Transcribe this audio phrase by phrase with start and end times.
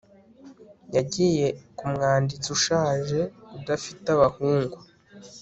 [0.95, 1.47] yagiye
[1.77, 3.19] k'umwanditsi ushaje,
[3.57, 4.77] udafite abahungu